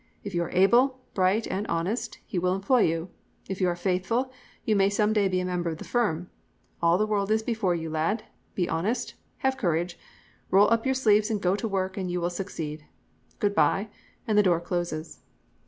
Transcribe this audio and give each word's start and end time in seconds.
If 0.23 0.33
you 0.33 0.41
are 0.41 0.49
able, 0.49 0.99
bright, 1.13 1.45
and 1.45 1.67
honest 1.67 2.17
he 2.25 2.39
will 2.39 2.55
employ 2.55 2.79
you. 2.81 3.09
If 3.47 3.61
you 3.61 3.67
are 3.67 3.75
faithful 3.75 4.31
you 4.65 4.75
may 4.75 4.89
some 4.89 5.13
day 5.13 5.27
be 5.27 5.39
a 5.39 5.45
member 5.45 5.69
of 5.69 5.77
the 5.77 5.83
firm. 5.83 6.31
All 6.81 6.97
the 6.97 7.05
world 7.05 7.29
is 7.29 7.43
before 7.43 7.75
you, 7.75 7.87
lad. 7.87 8.23
Be 8.55 8.67
honest, 8.67 9.13
have 9.45 9.57
courage. 9.57 9.99
Roll 10.49 10.73
up 10.73 10.87
your 10.87 10.95
sleeves 10.95 11.29
and 11.29 11.39
go 11.39 11.55
to 11.55 11.67
work 11.67 11.97
and 11.97 12.09
you 12.09 12.19
will 12.19 12.31
succeed. 12.31 12.83
Goodbye!' 13.37 13.89
and 14.25 14.35
the 14.39 14.41
door 14.41 14.59
closes. 14.59 15.21